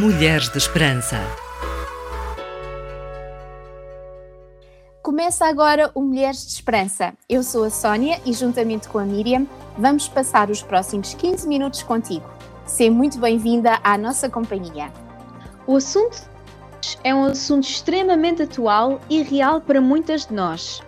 Mulheres 0.00 0.48
de 0.48 0.58
Esperança. 0.58 1.16
Começa 5.02 5.44
agora 5.44 5.90
o 5.92 6.00
Mulheres 6.00 6.46
de 6.46 6.52
Esperança. 6.52 7.12
Eu 7.28 7.42
sou 7.42 7.64
a 7.64 7.70
Sónia 7.70 8.20
e, 8.24 8.32
juntamente 8.32 8.88
com 8.88 9.00
a 9.00 9.04
Miriam, 9.04 9.44
vamos 9.76 10.06
passar 10.06 10.50
os 10.50 10.62
próximos 10.62 11.14
15 11.14 11.48
minutos 11.48 11.82
contigo. 11.82 12.30
Seja 12.64 12.92
muito 12.92 13.18
bem-vinda 13.18 13.80
à 13.82 13.98
nossa 13.98 14.30
companhia. 14.30 14.92
O 15.66 15.74
assunto 15.74 16.30
é 17.02 17.12
um 17.12 17.24
assunto 17.24 17.64
extremamente 17.64 18.44
atual 18.44 19.00
e 19.10 19.20
real 19.24 19.60
para 19.60 19.80
muitas 19.80 20.26
de 20.26 20.32
nós. 20.32 20.80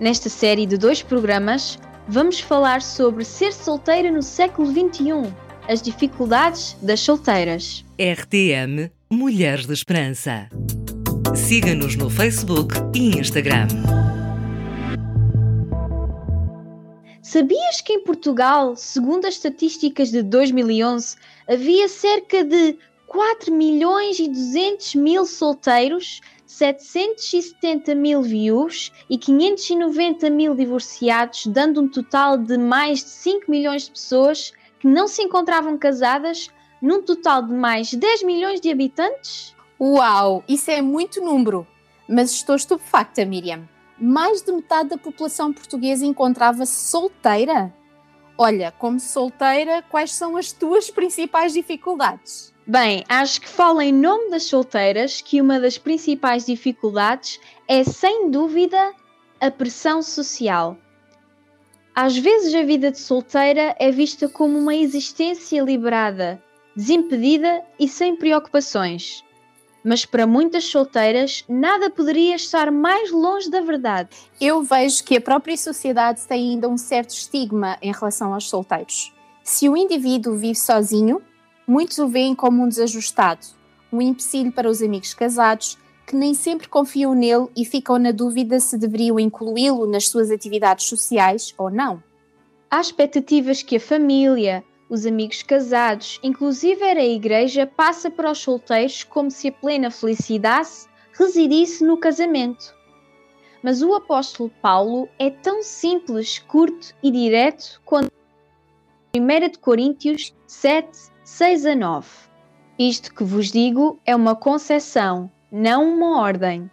Nesta 0.00 0.28
série 0.28 0.66
de 0.66 0.76
dois 0.76 1.00
programas, 1.00 1.78
vamos 2.08 2.40
falar 2.40 2.82
sobre 2.82 3.24
ser 3.24 3.52
solteira 3.52 4.10
no 4.10 4.20
século 4.20 4.66
XXI, 4.66 5.32
as 5.68 5.82
dificuldades 5.82 6.76
das 6.80 7.00
solteiras. 7.00 7.84
RTM 7.98 8.90
Mulheres 9.10 9.66
de 9.66 9.74
Esperança. 9.74 10.48
Siga-nos 11.36 11.94
no 11.94 12.08
Facebook 12.08 12.74
e 12.94 13.18
Instagram. 13.18 13.68
Sabias 17.22 17.82
que 17.82 17.92
em 17.92 18.02
Portugal, 18.02 18.74
segundo 18.74 19.26
as 19.26 19.34
estatísticas 19.34 20.10
de 20.10 20.22
2011, 20.22 21.16
havia 21.46 21.86
cerca 21.86 22.42
de 22.42 22.78
4 23.06 23.52
milhões 23.52 24.18
e 24.18 24.28
200 24.28 24.94
mil 24.94 25.26
solteiros, 25.26 26.22
770 26.46 27.94
mil 27.94 28.22
viúvos 28.22 28.90
e 29.10 29.18
590 29.18 30.30
mil 30.30 30.54
divorciados, 30.54 31.46
dando 31.46 31.82
um 31.82 31.88
total 31.88 32.38
de 32.38 32.56
mais 32.56 33.04
de 33.04 33.10
5 33.10 33.50
milhões 33.50 33.84
de 33.84 33.90
pessoas 33.90 34.52
que 34.78 34.86
não 34.86 35.08
se 35.08 35.22
encontravam 35.22 35.76
casadas, 35.76 36.50
num 36.80 37.02
total 37.02 37.42
de 37.42 37.52
mais 37.52 37.88
de 37.88 37.96
10 37.96 38.22
milhões 38.22 38.60
de 38.60 38.70
habitantes? 38.70 39.54
Uau, 39.80 40.42
isso 40.48 40.70
é 40.70 40.80
muito 40.80 41.20
número! 41.20 41.66
Mas 42.08 42.30
estou 42.30 42.56
estupefacta, 42.56 43.24
Miriam. 43.24 43.68
Mais 43.98 44.42
de 44.42 44.52
metade 44.52 44.90
da 44.90 44.98
população 44.98 45.52
portuguesa 45.52 46.06
encontrava-se 46.06 46.88
solteira? 46.88 47.74
Olha, 48.36 48.72
como 48.72 49.00
solteira, 49.00 49.82
quais 49.90 50.12
são 50.12 50.36
as 50.36 50.52
tuas 50.52 50.90
principais 50.90 51.52
dificuldades? 51.52 52.54
Bem, 52.64 53.04
acho 53.08 53.40
que 53.40 53.48
falo 53.48 53.80
em 53.80 53.92
nome 53.92 54.30
das 54.30 54.44
solteiras 54.44 55.20
que 55.20 55.40
uma 55.40 55.58
das 55.58 55.76
principais 55.76 56.46
dificuldades 56.46 57.40
é, 57.66 57.82
sem 57.82 58.30
dúvida, 58.30 58.94
a 59.40 59.50
pressão 59.50 60.02
social. 60.02 60.76
Às 62.00 62.16
vezes 62.16 62.54
a 62.54 62.62
vida 62.62 62.92
de 62.92 62.98
solteira 63.00 63.74
é 63.76 63.90
vista 63.90 64.28
como 64.28 64.56
uma 64.56 64.72
existência 64.72 65.60
liberada, 65.60 66.40
desimpedida 66.76 67.60
e 67.76 67.88
sem 67.88 68.14
preocupações. 68.14 69.24
Mas 69.84 70.04
para 70.04 70.24
muitas 70.24 70.62
solteiras, 70.62 71.44
nada 71.48 71.90
poderia 71.90 72.36
estar 72.36 72.70
mais 72.70 73.10
longe 73.10 73.50
da 73.50 73.60
verdade. 73.60 74.10
Eu 74.40 74.62
vejo 74.62 75.02
que 75.02 75.16
a 75.16 75.20
própria 75.20 75.56
sociedade 75.56 76.20
tem 76.22 76.52
ainda 76.52 76.68
um 76.68 76.78
certo 76.78 77.10
estigma 77.10 77.76
em 77.82 77.90
relação 77.90 78.32
aos 78.32 78.48
solteiros. 78.48 79.12
Se 79.42 79.68
o 79.68 79.76
indivíduo 79.76 80.36
vive 80.36 80.54
sozinho, 80.54 81.20
Muitos 81.66 81.98
o 81.98 82.06
veem 82.06 82.32
como 82.32 82.62
um 82.62 82.68
desajustado, 82.68 83.44
um 83.92 84.00
empecilho 84.00 84.50
para 84.50 84.70
os 84.70 84.80
amigos 84.80 85.12
casados, 85.12 85.76
que 86.08 86.16
nem 86.16 86.32
sempre 86.32 86.70
confiam 86.70 87.12
nele 87.12 87.48
e 87.54 87.66
ficam 87.66 87.98
na 87.98 88.12
dúvida 88.12 88.58
se 88.58 88.78
deveriam 88.78 89.20
incluí-lo 89.20 89.86
nas 89.86 90.08
suas 90.08 90.30
atividades 90.30 90.86
sociais 90.86 91.54
ou 91.58 91.70
não. 91.70 92.02
Há 92.70 92.80
expectativas 92.80 93.62
que 93.62 93.76
a 93.76 93.80
família, 93.80 94.64
os 94.88 95.04
amigos 95.04 95.42
casados, 95.42 96.18
inclusive 96.22 96.82
a 96.82 97.04
igreja, 97.04 97.66
passa 97.66 98.10
para 98.10 98.30
os 98.30 98.38
solteiros 98.38 99.04
como 99.04 99.30
se 99.30 99.48
a 99.48 99.52
plena 99.52 99.90
felicidade 99.90 100.70
residisse 101.12 101.84
no 101.84 101.98
casamento. 101.98 102.74
Mas 103.62 103.82
o 103.82 103.92
apóstolo 103.92 104.50
Paulo 104.62 105.10
é 105.18 105.28
tão 105.28 105.62
simples, 105.62 106.38
curto 106.38 106.94
e 107.02 107.10
direto 107.10 107.82
quanto 107.84 108.10
1 109.14 109.60
Coríntios 109.60 110.34
7, 110.46 110.88
6 111.22 111.66
a 111.66 111.74
9. 111.74 112.08
Isto 112.78 113.14
que 113.14 113.24
vos 113.24 113.52
digo 113.52 114.00
é 114.06 114.16
uma 114.16 114.34
concessão, 114.34 115.30
não 115.50 115.94
uma 115.94 116.20
ordem. 116.20 116.70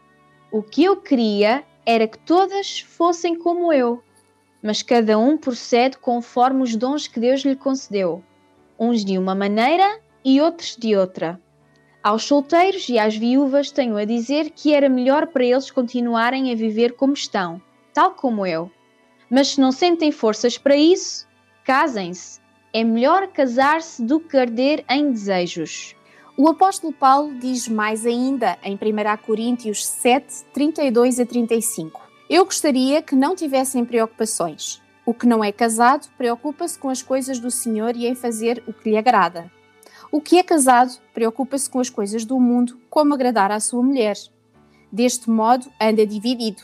O 0.52 0.62
que 0.62 0.84
eu 0.84 0.98
queria 0.98 1.64
era 1.86 2.08
que 2.08 2.18
todas 2.20 2.80
fossem 2.80 3.38
como 3.38 3.72
eu, 3.72 4.04
mas 4.62 4.82
cada 4.82 5.18
um 5.18 5.38
procede 5.38 5.98
conforme 5.98 6.64
os 6.64 6.76
dons 6.76 7.08
que 7.08 7.20
Deus 7.20 7.42
lhe 7.42 7.56
concedeu, 7.56 8.24
uns 8.80 9.06
de 9.06 9.18
uma 9.18 9.36
maneira 9.36 10.00
e 10.24 10.42
outros 10.42 10.76
de 10.76 10.96
outra. 10.96 11.40
Aos 12.04 12.24
solteiros 12.24 12.88
e 12.90 13.00
às 13.00 13.16
viúvas 13.16 13.72
tenho 13.72 13.98
a 13.98 14.06
dizer 14.06 14.52
que 14.52 14.74
era 14.74 14.90
melhor 14.90 15.28
para 15.28 15.44
eles 15.44 15.72
continuarem 15.72 16.52
a 16.52 16.56
viver 16.56 16.94
como 16.94 17.14
estão, 17.14 17.62
tal 17.94 18.12
como 18.12 18.46
eu. 18.46 18.70
Mas 19.30 19.50
se 19.50 19.62
não 19.62 19.72
sentem 19.72 20.12
forças 20.12 20.58
para 20.58 20.76
isso, 20.76 21.28
casem-se 21.64 22.40
é 22.76 22.84
melhor 22.84 23.28
casar-se 23.28 24.04
do 24.04 24.20
que 24.20 24.36
arder 24.36 24.84
em 24.90 25.10
desejos. 25.10 25.96
O 26.38 26.50
apóstolo 26.50 26.92
Paulo 26.92 27.34
diz 27.36 27.66
mais 27.70 28.06
ainda 28.06 28.58
em 28.62 28.76
1 28.76 28.78
Coríntios 29.26 29.86
7, 29.86 30.44
32 30.54 31.22
a 31.22 31.26
35. 31.26 32.02
Eu 32.30 32.44
gostaria 32.44 33.02
que 33.02 33.16
não 33.16 33.38
tivessem 33.38 33.86
preocupações. 33.86 34.82
O 35.06 35.14
que 35.14 35.26
não 35.26 35.42
é 35.42 35.54
casado 35.54 36.10
preocupa-se 36.18 36.78
com 36.78 36.90
as 36.90 37.02
coisas 37.02 37.40
do 37.40 37.50
Senhor 37.50 37.96
e 37.96 38.06
em 38.06 38.16
fazer 38.16 38.62
o 38.68 38.74
que 38.74 38.90
lhe 38.90 38.98
agrada. 38.98 39.50
O 40.12 40.20
que 40.20 40.38
é 40.38 40.44
casado 40.44 41.00
preocupa-se 41.14 41.70
com 41.70 41.80
as 41.80 41.90
coisas 41.90 42.26
do 42.26 42.38
mundo, 42.38 42.82
como 42.90 43.14
agradar 43.14 43.50
à 43.50 43.60
sua 43.62 43.82
mulher. 43.82 44.18
Deste 44.92 45.30
modo, 45.30 45.72
anda 45.80 46.06
dividido. 46.06 46.64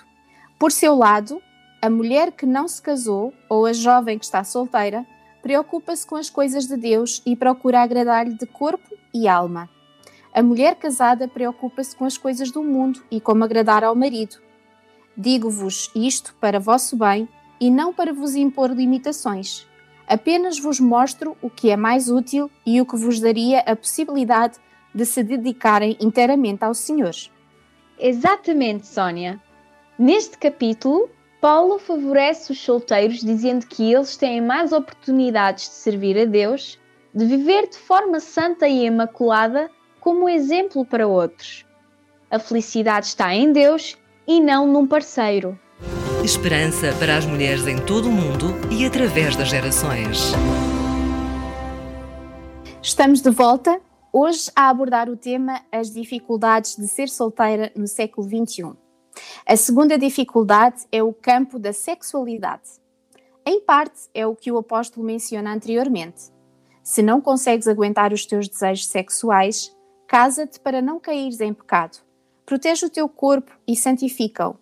Por 0.60 0.74
seu 0.74 0.96
lado, 0.96 1.42
a 1.82 1.90
mulher 1.90 2.34
que 2.34 2.46
não 2.46 2.68
se 2.68 2.82
casou 2.82 3.34
ou 3.48 3.66
a 3.66 3.72
jovem 3.72 4.20
que 4.20 4.26
está 4.26 4.44
solteira 4.44 5.06
preocupa-se 5.42 6.06
com 6.06 6.18
as 6.18 6.30
coisas 6.30 6.68
de 6.68 6.76
Deus 6.76 7.22
e 7.26 7.38
procura 7.38 7.82
agradar-lhe 7.82 8.34
de 8.34 8.46
corpo 8.46 9.01
e 9.14 9.28
alma. 9.28 9.70
A 10.34 10.42
mulher 10.42 10.76
casada 10.76 11.28
preocupa-se 11.28 11.96
com 11.96 12.06
as 12.06 12.18
coisas 12.18 12.52
do 12.52 12.64
mundo 12.64 13.04
e 13.12 13.20
como 13.20 13.44
agradar 13.44 13.84
ao 13.84 13.96
marido. 13.96 14.38
Digo-vos 15.18 15.92
isto 15.94 16.34
para 16.40 16.60
vosso 16.60 16.96
bem 16.96 17.28
e 17.60 17.70
não 17.70 17.94
para 17.94 18.14
vos 18.14 18.36
impor 18.36 18.72
limitações. 18.72 19.68
Apenas 20.08 20.60
vos 20.60 20.80
mostro 20.80 21.38
o 21.42 21.50
que 21.50 21.70
é 21.70 21.78
mais 21.78 22.10
útil 22.10 22.50
e 22.66 22.82
o 22.82 22.86
que 22.86 22.98
vos 22.98 23.20
daria 23.20 23.60
a 23.60 23.76
possibilidade 23.76 24.58
de 24.94 25.06
se 25.06 25.24
dedicarem 25.24 25.98
inteiramente 26.00 26.64
ao 26.64 26.74
Senhor. 26.74 27.14
Exatamente, 28.00 28.88
Sónia. 28.88 29.40
Neste 29.98 30.38
capítulo, 30.38 31.10
Paulo 31.40 31.78
favorece 31.78 32.52
os 32.52 32.60
solteiros 32.60 33.20
dizendo 33.20 33.66
que 33.68 33.94
eles 33.94 34.18
têm 34.18 34.42
mais 34.42 34.72
oportunidades 34.72 35.66
de 35.66 35.76
servir 35.76 36.18
a 36.20 36.26
Deus, 36.26 36.80
de 37.14 37.26
viver 37.26 37.68
de 37.70 37.78
forma 37.78 38.20
santa 38.20 38.68
e 38.68 38.86
imaculada 38.86 39.70
como 40.00 40.30
exemplo 40.30 40.86
para 40.86 41.08
outros. 41.08 41.66
A 42.30 42.40
felicidade 42.40 43.08
está 43.08 43.34
em 43.34 43.52
Deus 43.52 43.98
e 44.26 44.40
não 44.40 44.66
num 44.66 44.88
parceiro. 44.88 45.60
Esperança 46.24 46.94
para 46.98 47.18
as 47.18 47.26
mulheres 47.26 47.68
em 47.68 47.78
todo 47.78 48.08
o 48.08 48.12
mundo 48.12 48.48
e 48.72 48.86
através 48.86 49.36
das 49.36 49.50
gerações. 49.50 50.32
Estamos 52.82 53.22
de 53.22 53.30
volta, 53.30 53.80
hoje 54.14 54.50
a 54.56 54.70
abordar 54.70 55.10
o 55.10 55.18
tema 55.18 55.62
As 55.72 55.92
dificuldades 55.92 56.76
de 56.76 56.88
ser 56.88 57.10
solteira 57.10 57.72
no 57.76 57.88
século 57.88 58.28
XXI. 58.28 58.72
A 59.46 59.58
segunda 59.58 59.98
dificuldade 59.98 60.86
é 60.92 61.04
o 61.04 61.14
campo 61.14 61.60
da 61.60 61.74
sexualidade. 61.74 62.80
Em 63.46 63.60
parte, 63.60 64.02
é 64.14 64.26
o 64.26 64.36
que 64.36 64.52
o 64.52 64.58
apóstolo 64.58 65.06
menciona 65.06 65.54
anteriormente. 65.54 66.32
Se 66.84 67.02
não 67.02 67.22
consegues 67.22 67.68
aguentar 67.68 68.12
os 68.12 68.26
teus 68.26 68.48
desejos 68.48 68.88
sexuais, 68.88 69.76
casa-te 70.08 70.60
para 70.60 70.82
não 70.82 71.00
caíres 71.00 71.40
em 71.40 71.54
pecado. 71.54 72.00
Protege 72.46 72.86
o 72.86 72.90
teu 72.90 73.08
corpo 73.08 73.52
e 73.68 73.76
santifica-o. 73.76 74.58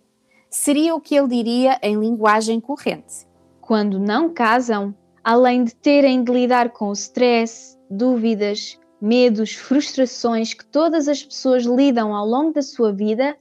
Seria 0.50 0.96
o 0.96 1.02
que 1.02 1.16
ele 1.16 1.28
diria 1.28 1.80
em 1.82 1.98
linguagem 1.98 2.60
corrente. 2.60 3.28
Quando 3.62 4.00
não 4.00 4.34
casam, 4.34 4.94
além 5.24 5.64
de 5.64 5.76
terem 5.76 6.24
de 6.24 6.32
lidar 6.32 6.72
com 6.72 6.90
o 6.90 6.94
stress, 6.94 7.78
dúvidas, 7.90 8.80
medos, 9.02 9.54
frustrações 9.54 10.54
que 10.54 10.66
todas 10.66 11.08
as 11.08 11.24
pessoas 11.24 11.64
lidam 11.64 12.14
ao 12.14 12.26
longo 12.26 12.54
da 12.54 12.62
sua 12.62 12.92
vida, 12.92 13.38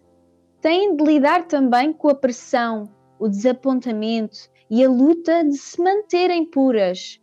têm 0.60 0.94
de 0.96 1.04
lidar 1.04 1.46
também 1.46 1.92
com 1.92 2.08
a 2.08 2.14
pressão, 2.14 2.88
o 3.18 3.28
desapontamento 3.28 4.38
e 4.70 4.84
a 4.84 4.88
luta 4.88 5.42
de 5.44 5.56
se 5.56 5.82
manterem 5.82 6.44
puras. 6.44 7.20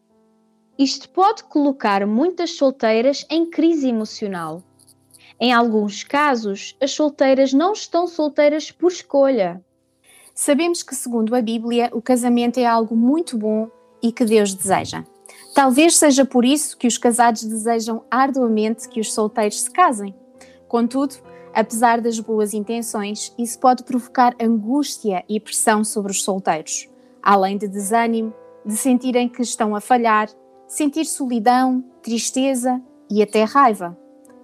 Isto 0.77 1.07
pode 1.09 1.45
colocar 1.45 2.05
muitas 2.05 2.57
solteiras 2.57 3.25
em 3.29 3.49
crise 3.49 3.87
emocional. 3.87 4.61
Em 5.39 5.53
alguns 5.53 6.03
casos, 6.03 6.75
as 6.81 6.91
solteiras 6.91 7.53
não 7.53 7.71
estão 7.71 8.07
solteiras 8.07 8.71
por 8.71 8.91
escolha. 8.91 9.63
Sabemos 10.33 10.83
que, 10.83 10.93
segundo 10.93 11.33
a 11.33 11.41
Bíblia, 11.41 11.89
o 11.93 12.01
casamento 12.01 12.59
é 12.59 12.65
algo 12.65 12.93
muito 12.93 13.37
bom 13.37 13.69
e 14.03 14.11
que 14.11 14.25
Deus 14.25 14.53
deseja. 14.53 15.05
Talvez 15.53 15.95
seja 15.95 16.25
por 16.25 16.43
isso 16.43 16.77
que 16.77 16.87
os 16.87 16.97
casados 16.97 17.45
desejam 17.45 18.03
arduamente 18.11 18.89
que 18.89 18.99
os 18.99 19.13
solteiros 19.13 19.61
se 19.61 19.71
casem. 19.71 20.13
Contudo, 20.67 21.15
apesar 21.53 22.01
das 22.01 22.19
boas 22.19 22.53
intenções, 22.53 23.33
isso 23.39 23.57
pode 23.59 23.85
provocar 23.85 24.35
angústia 24.41 25.23
e 25.29 25.39
pressão 25.39 25.85
sobre 25.85 26.11
os 26.11 26.21
solteiros, 26.21 26.89
além 27.23 27.57
de 27.57 27.69
desânimo, 27.69 28.33
de 28.65 28.75
sentirem 28.75 29.29
que 29.29 29.41
estão 29.41 29.73
a 29.73 29.79
falhar, 29.79 30.27
sentir 30.67 31.05
solidão, 31.05 31.83
tristeza 32.01 32.81
e 33.09 33.21
até 33.21 33.43
raiva. 33.43 33.97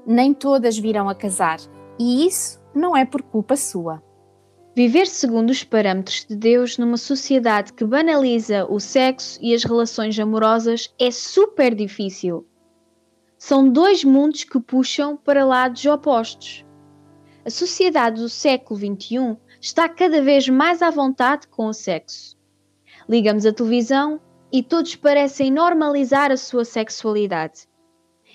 Nem 0.06 0.34
todas 0.34 0.78
virão 0.78 1.10
a 1.10 1.16
casar, 1.16 1.60
e 2.00 2.26
isso 2.26 2.60
não 2.74 2.96
é 2.96 3.06
por 3.06 3.22
culpa 3.22 3.56
sua. 3.56 4.02
Viver 4.74 5.06
segundo 5.06 5.50
os 5.50 5.64
parâmetros 5.64 6.26
de 6.26 6.36
Deus 6.36 6.78
numa 6.78 6.96
sociedade 6.96 7.74
que 7.74 7.84
banaliza 7.84 8.66
o 8.66 8.80
sexo 8.80 9.38
e 9.42 9.54
as 9.54 9.66
relações 9.66 10.18
amorosas 10.18 10.94
é 10.98 11.12
super 11.12 11.76
difícil. 11.76 12.48
São 13.38 13.68
dois 13.68 14.04
mundos 14.04 14.46
que 14.46 14.60
puxam 14.60 15.18
para 15.18 15.44
lados 15.44 15.84
opostos. 15.86 16.66
A 17.44 17.50
sociedade 17.50 18.22
do 18.22 18.30
século 18.30 18.80
XXI 18.80 19.36
está 19.60 19.90
cada 19.90 20.22
vez 20.22 20.48
mais 20.48 20.82
à 20.82 20.90
vontade 20.90 21.48
com 21.48 21.66
o 21.66 21.74
sexo. 21.74 22.38
Ligamos 23.10 23.46
a 23.46 23.52
televisão 23.52 24.22
e 24.52 24.62
todos 24.62 24.96
parecem 24.96 25.52
normalizar 25.52 26.32
a 26.32 26.38
sua 26.38 26.66
sexualidade. 26.66 27.68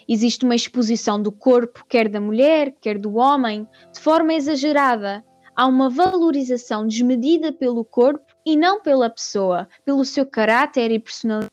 Existe 0.09 0.45
uma 0.45 0.55
exposição 0.55 1.21
do 1.21 1.33
corpo, 1.33 1.85
quer 1.89 2.09
da 2.09 2.21
mulher, 2.21 2.75
quer 2.81 2.97
do 2.97 3.17
homem, 3.17 3.67
de 3.93 4.01
forma 4.01 4.35
exagerada. 4.35 5.25
Há 5.55 5.67
uma 5.67 5.91
valorização 5.91 6.87
desmedida 6.87 7.53
pelo 7.53 7.85
corpo 7.85 8.25
e 8.45 8.57
não 8.57 8.81
pela 8.81 9.11
pessoa, 9.11 9.69
pelo 9.85 10.05
seu 10.05 10.25
caráter 10.25 10.91
e 10.91 10.99
personalidade. 10.99 11.51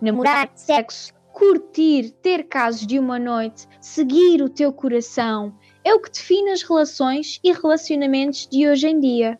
Namorar, 0.00 0.50
sexo, 0.54 1.12
curtir, 1.32 2.12
ter 2.22 2.44
casos 2.44 2.86
de 2.86 2.98
uma 2.98 3.18
noite, 3.18 3.66
seguir 3.80 4.40
o 4.40 4.48
teu 4.48 4.72
coração, 4.72 5.54
é 5.84 5.92
o 5.94 6.00
que 6.00 6.10
define 6.10 6.50
as 6.50 6.62
relações 6.62 7.40
e 7.44 7.52
relacionamentos 7.52 8.46
de 8.50 8.66
hoje 8.68 8.88
em 8.88 9.00
dia. 9.00 9.38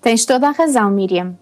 Tens 0.00 0.24
toda 0.24 0.48
a 0.48 0.52
razão, 0.52 0.90
Miriam. 0.90 1.38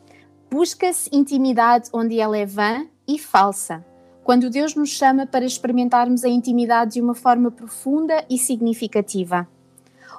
Busca-se 0.50 1.10
intimidade 1.12 1.90
onde 1.92 2.18
ela 2.18 2.36
é 2.36 2.46
vã 2.46 2.86
e 3.06 3.18
falsa. 3.18 3.84
Quando 4.24 4.48
Deus 4.48 4.74
nos 4.74 4.90
chama 4.90 5.26
para 5.26 5.44
experimentarmos 5.44 6.24
a 6.24 6.28
intimidade 6.28 6.94
de 6.94 7.02
uma 7.02 7.14
forma 7.14 7.50
profunda 7.50 8.24
e 8.30 8.38
significativa. 8.38 9.46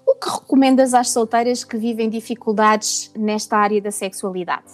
O 0.06 0.16
que 0.16 0.30
recomendas 0.30 0.94
às 0.94 1.10
solteiras 1.10 1.64
que 1.64 1.78
vivem 1.78 2.10
dificuldades 2.10 3.12
nesta 3.16 3.58
área 3.58 3.82
da 3.82 3.92
sexualidade? 3.92 4.72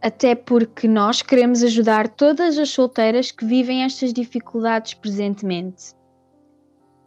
Até 0.00 0.34
porque 0.34 0.88
nós 0.88 1.22
queremos 1.22 1.62
ajudar 1.62 2.08
todas 2.08 2.58
as 2.58 2.70
solteiras 2.70 3.30
que 3.30 3.44
vivem 3.44 3.84
estas 3.84 4.12
dificuldades 4.12 4.94
presentemente. 4.94 5.94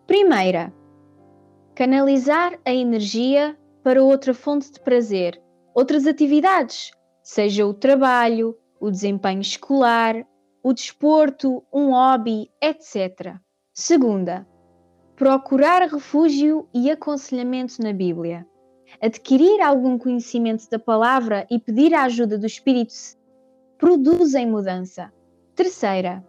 Primeira, 0.07 0.73
canalizar 1.73 2.57
a 2.65 2.73
energia 2.73 3.57
para 3.83 4.01
outra 4.01 4.33
fonte 4.33 4.71
de 4.71 4.79
prazer, 4.79 5.41
outras 5.73 6.07
atividades, 6.07 6.91
seja 7.25 7.65
o 7.65 7.73
trabalho, 7.73 8.55
o 8.79 8.91
desempenho 8.91 9.41
escolar, 9.41 10.15
o 10.63 10.71
desporto, 10.71 11.63
um 11.73 11.89
hobby, 11.89 12.51
etc. 12.61 13.35
Segunda, 13.73 14.47
procurar 15.15 15.81
refúgio 15.81 16.69
e 16.71 16.91
aconselhamento 16.91 17.81
na 17.81 17.91
Bíblia. 17.91 18.47
Adquirir 19.01 19.59
algum 19.59 19.97
conhecimento 19.97 20.69
da 20.69 20.77
palavra 20.77 21.47
e 21.49 21.57
pedir 21.57 21.95
a 21.95 22.03
ajuda 22.03 22.37
do 22.37 22.45
Espírito 22.45 22.93
produzem 23.79 24.45
mudança. 24.45 25.11
Terceira, 25.55 26.23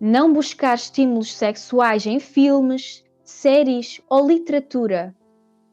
não 0.00 0.32
buscar 0.32 0.74
estímulos 0.74 1.36
sexuais 1.36 2.06
em 2.06 2.18
filmes, 2.18 3.04
séries 3.22 4.00
ou 4.08 4.26
literatura. 4.26 5.14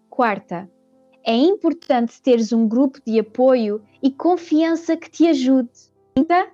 Quarta, 0.10 0.70
é 1.26 1.36
importante 1.36 2.22
teres 2.22 2.54
um 2.54 2.68
grupo 2.68 3.00
de 3.06 3.20
apoio 3.20 3.82
e 4.02 4.12
confiança 4.12 4.96
que 4.96 5.10
te 5.10 5.28
ajude. 5.28 5.72
Quinta, 6.16 6.48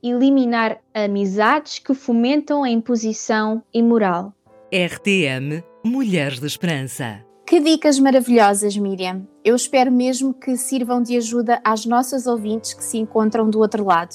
eliminar 0.00 0.80
amizades 0.94 1.80
que 1.80 1.92
fomentam 1.92 2.62
a 2.62 2.70
imposição 2.70 3.62
imoral. 3.74 4.32
RTM 4.72 5.64
Mulheres 5.84 6.38
de 6.38 6.46
Esperança. 6.46 7.24
Que 7.44 7.58
dicas 7.58 7.98
maravilhosas, 7.98 8.76
Miriam. 8.76 9.26
Eu 9.44 9.56
espero 9.56 9.90
mesmo 9.90 10.32
que 10.32 10.56
sirvam 10.56 11.02
de 11.02 11.16
ajuda 11.16 11.60
às 11.64 11.84
nossas 11.84 12.28
ouvintes 12.28 12.72
que 12.72 12.84
se 12.84 12.96
encontram 12.96 13.50
do 13.50 13.58
outro 13.58 13.84
lado. 13.84 14.14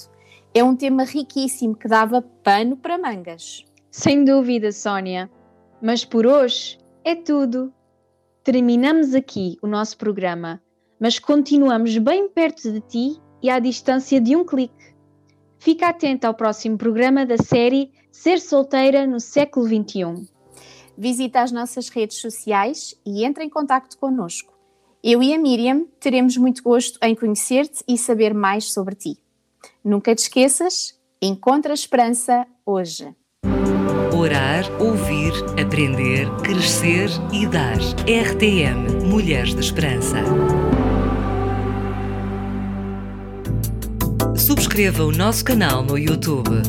É 0.54 0.64
um 0.64 0.74
tema 0.74 1.04
riquíssimo 1.04 1.76
que 1.76 1.90
dava 1.90 2.22
pano 2.22 2.78
para 2.78 2.98
mangas. 2.98 3.66
Sem 3.92 4.24
dúvida, 4.24 4.72
Sónia. 4.72 5.30
Mas 5.82 6.06
por 6.06 6.26
hoje 6.26 6.78
é 7.04 7.14
tudo. 7.14 7.74
Terminamos 8.46 9.16
aqui 9.16 9.58
o 9.60 9.66
nosso 9.66 9.98
programa, 9.98 10.62
mas 11.00 11.18
continuamos 11.18 11.98
bem 11.98 12.30
perto 12.30 12.72
de 12.72 12.80
ti 12.80 13.20
e 13.42 13.50
à 13.50 13.58
distância 13.58 14.22
de 14.22 14.36
um 14.36 14.46
clique. 14.46 14.94
Fica 15.58 15.90
atento 15.90 16.28
ao 16.28 16.34
próximo 16.36 16.78
programa 16.78 17.26
da 17.26 17.40
série 17.40 17.92
Ser 18.12 18.40
Solteira 18.40 19.08
no 19.08 19.20
Século 19.20 19.66
XXI. 19.66 20.30
Visita 20.96 21.42
as 21.42 21.52
nossas 21.52 21.90
redes 21.90 22.18
sociais 22.18 22.94
e 23.04 23.26
entre 23.26 23.44
em 23.44 23.50
contato 23.50 23.98
connosco. 23.98 24.54
Eu 25.04 25.24
e 25.24 25.34
a 25.34 25.40
Miriam 25.40 25.88
teremos 26.00 26.38
muito 26.38 26.62
gosto 26.62 27.00
em 27.02 27.16
conhecer-te 27.16 27.84
e 27.88 27.98
saber 27.98 28.32
mais 28.36 28.72
sobre 28.72 28.94
ti. 28.94 29.18
Nunca 29.84 30.14
te 30.14 30.20
esqueças, 30.20 30.96
encontra 31.20 31.74
esperança 31.74 32.46
hoje. 32.64 33.12
Orar, 34.14 34.64
ouvir, 34.80 35.34
aprender, 35.62 36.30
crescer 36.44 37.10
e 37.32 37.46
dar. 37.46 37.78
RTM 38.06 39.06
Mulheres 39.06 39.54
de 39.54 39.62
Esperança. 39.62 40.18
Subscreva 44.36 45.04
o 45.04 45.12
nosso 45.12 45.44
canal 45.44 45.84
no 45.84 45.98
YouTube. 45.98 46.62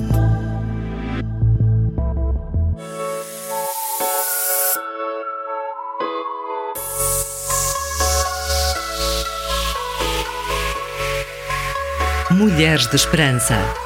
Mulheres 12.30 12.86
de 12.86 12.96
Esperança. 12.96 13.85